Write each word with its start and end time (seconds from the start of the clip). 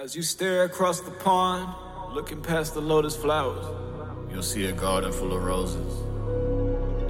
As 0.00 0.14
you 0.14 0.22
stare 0.22 0.62
across 0.62 1.00
the 1.00 1.10
pond, 1.10 1.74
looking 2.14 2.40
past 2.40 2.74
the 2.74 2.80
lotus 2.80 3.16
flowers, 3.16 3.66
you'll 4.30 4.44
see 4.44 4.66
a 4.66 4.72
garden 4.72 5.10
full 5.10 5.36
of 5.36 5.42
roses, 5.42 5.92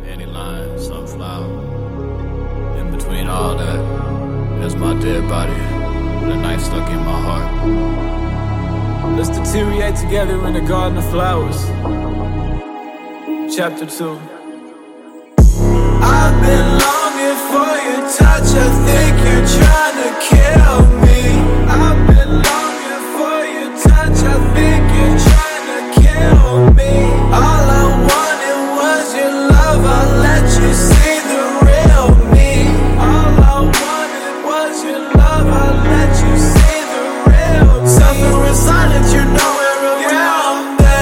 dandelion, 0.07 0.79
sunflower. 0.79 2.79
In 2.79 2.90
between 2.90 3.27
all 3.27 3.59
that, 3.59 4.59
there's 4.59 4.74
my 4.74 4.98
dead 5.03 5.29
body, 5.29 5.53
with 5.53 6.35
a 6.35 6.37
knife 6.40 6.62
stuck 6.62 6.88
in 6.88 7.01
my 7.01 7.21
heart. 7.29 9.19
Let's 9.19 9.29
deteriorate 9.29 9.97
together 9.97 10.47
in 10.47 10.57
a 10.57 10.67
garden 10.67 10.97
of 10.97 11.05
flowers. 11.11 11.63
Chapter 13.55 13.85
2. 13.85 14.19
I 24.01 24.06
think 24.55 24.82
you're 24.95 25.18
trying 25.27 25.66
to 25.74 25.80
kill 26.00 26.70
me. 26.78 26.95
All 27.34 27.66
I 27.66 27.84
wanted 28.09 28.60
was 28.78 29.06
your 29.18 29.34
love, 29.50 29.82
I 29.84 30.02
let 30.23 30.46
you 30.59 30.70
see 30.73 31.18
the 31.30 31.42
real 31.66 32.06
me. 32.32 32.50
All 32.95 33.34
I 33.42 33.59
wanted 33.66 34.37
was 34.46 34.74
your 34.87 35.02
love. 35.18 35.48
I'll 35.50 35.82
let 35.92 36.14
you 36.23 36.34
see 36.38 36.80
the 36.92 37.02
real 37.26 37.70
me. 37.82 37.88
Something 37.98 38.37
resonates, 38.46 39.10
you're 39.14 39.32
nowhere 39.40 39.78
around 39.92 40.78
me. 40.78 40.98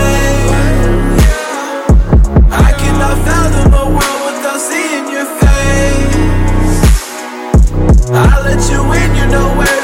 I 2.50 2.70
cannot 2.80 3.16
fathom 3.26 3.66
the 3.76 3.86
world 3.96 4.20
without 4.26 4.60
seeing 4.68 5.06
your 5.12 5.28
face. 5.42 6.80
I'll 8.10 8.42
let 8.42 8.62
you 8.70 8.80
win, 8.88 9.10
you're 9.16 9.28
nowhere 9.28 9.54
around 9.54 9.70
me. 9.70 9.75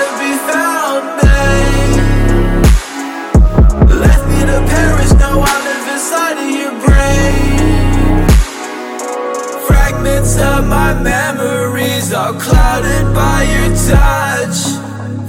Of 10.53 10.67
my 10.67 10.93
memories, 10.93 12.13
all 12.13 12.35
clouded 12.35 13.15
by 13.15 13.43
your 13.55 13.71
touch. 13.89 14.59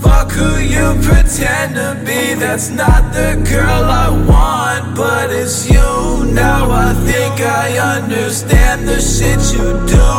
Fuck 0.02 0.32
who 0.32 0.60
you 0.60 1.00
pretend 1.02 1.76
to 1.76 1.98
be, 2.06 2.34
that's 2.34 2.70
not 2.70 3.14
the 3.14 3.42
girl 3.50 3.84
I 4.04 4.10
want, 4.10 4.98
but 4.98 5.30
it's 5.32 5.70
you. 5.70 6.26
Now 6.34 6.70
I 6.70 6.94
think 7.08 7.40
I 7.40 7.96
understand 7.96 8.86
the 8.86 9.00
shit 9.00 9.40
you 9.56 9.70
do. 9.88 10.12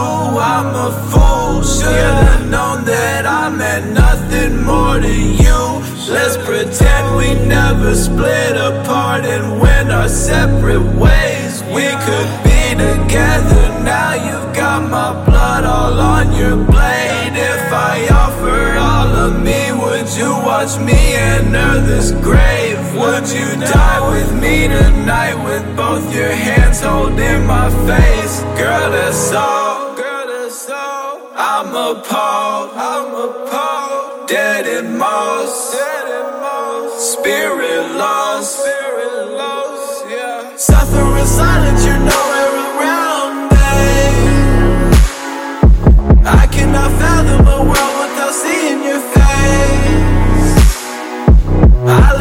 I'm 0.53 0.75
a 0.75 0.91
fool, 1.11 1.63
should've 1.63 2.49
known 2.51 2.87
that 2.87 3.27
I 3.27 3.51
meant 3.51 3.93
nothing 3.93 4.63
more 4.65 4.99
to 5.01 5.15
you. 5.15 5.61
Let's 6.09 6.39
pretend 6.39 7.17
we 7.17 7.35
never 7.47 7.95
split 7.95 8.57
apart 8.57 9.27
and 9.27 9.61
went 9.61 9.91
our 9.91 10.09
separate 10.09 10.87
ways. 10.97 11.63
We 11.75 11.89
could 12.07 12.31
be 12.45 12.54
together 12.75 13.65
now. 13.85 14.15
You've 14.15 14.55
got 14.55 14.89
my 14.91 15.13
blood 15.25 15.65
all 15.65 15.99
on 15.99 16.33
your 16.33 16.57
blade. 16.57 17.35
If 17.35 17.73
I 17.73 18.09
offer 18.11 18.79
all 18.79 19.11
of 19.27 19.43
me, 19.43 19.73
would 19.73 20.09
you 20.17 20.31
watch 20.45 20.79
me 20.79 20.99
enter 21.15 21.81
this 21.81 22.13
grave? 22.29 22.79
Would 22.95 23.29
you 23.29 23.49
die 23.61 24.01
with 24.13 24.33
me 24.41 24.69
tonight 24.69 25.37
with 25.45 25.65
both 25.77 26.05
your 26.15 26.33
hands 26.33 26.81
holding 26.81 27.47
my 27.47 27.69
face? 27.87 28.41
Girl, 28.61 28.91
that's 28.91 29.33
all. 29.33 29.95
Girl, 29.97 30.27
that's 30.27 30.69
all. 30.71 31.31
I'm 31.35 31.69
appalled. 31.69 32.71
I'm 32.75 33.11
appalled. 33.27 34.29
Dead 34.29 34.67
in 34.67 34.97
moss. 34.99 35.73
Dead 35.73 36.07
in 36.19 36.41
moss. 36.41 37.13
Spirit 37.19 37.97
lost. 37.97 38.61
Spirit 38.61 39.33
lost. 39.33 40.05
Yeah. 40.09 40.57
Suffering 40.57 41.27
silence. 41.27 41.85
You're 41.85 42.04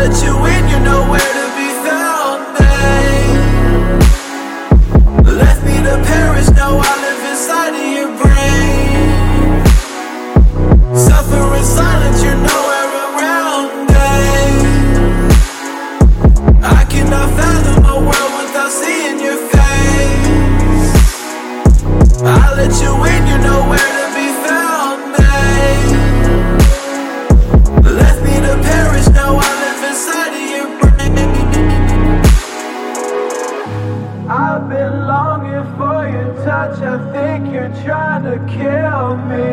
let 0.03 0.19
you 0.21 0.35
in, 0.35 0.67
you're 0.69 0.81
nowhere 0.81 1.31
to 1.39 1.45
be 1.55 1.69
found, 1.85 2.39
babe. 2.59 3.39
Left 5.25 5.61
me 5.63 5.75
to 5.87 5.95
perish, 6.11 6.49
now 6.49 6.75
I 6.75 6.93
live 7.05 7.23
inside 7.31 7.73
of 7.81 7.87
your 7.97 8.11
brain. 8.19 9.63
Suffering 10.93 11.63
silence, 11.63 12.19
you're 12.21 12.41
nowhere 12.51 12.89
around, 13.05 13.87
babe. 13.93 15.31
I 16.61 16.83
cannot 16.89 17.29
fathom 17.37 17.85
a 17.85 17.95
world 18.07 18.33
without 18.39 18.71
seeing 18.71 19.19
your 19.23 19.39
face. 19.55 20.91
I 22.23 22.53
let 22.57 22.73
you 22.81 22.91
in, 23.05 23.21
you're 23.27 23.39
nowhere 23.39 23.92
I 36.55 37.11
think 37.11 37.51
you're 37.51 37.73
trying 37.83 38.23
to 38.25 38.37
kill 38.45 39.17
me. 39.17 39.43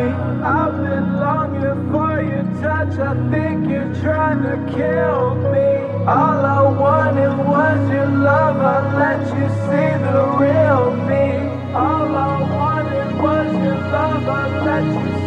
I've 0.45 0.77
been 0.83 1.19
longing 1.19 1.91
for 1.91 2.21
your 2.21 2.43
touch, 2.61 2.99
I 2.99 3.15
think 3.31 3.67
you're 3.67 3.91
trying 4.03 4.43
to 4.43 4.55
kill 4.71 5.33
me. 5.51 5.69
All 6.05 6.45
I 6.45 6.61
wanted 6.61 7.35
was 7.39 7.89
your 7.89 8.05
love, 8.05 8.57
I 8.57 8.95
let 8.99 9.21
you 9.33 9.47
see 9.65 9.91
the 10.05 10.21
real 10.41 10.93
me. 11.09 11.73
All 11.73 12.15
I 12.15 12.41
wanted 12.55 13.19
was 13.19 13.51
your 13.65 13.77
love, 13.91 14.27
I 14.27 14.63
let 14.63 15.15
you 15.15 15.20